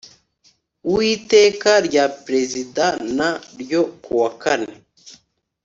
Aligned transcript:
w 0.93 0.95
iteka 1.13 1.71
rya 1.87 2.05
perezida 2.23 2.85
n 3.17 3.19
ryo 3.59 3.81
ku 4.03 4.11
wa 4.21 4.31
kane 4.41 4.73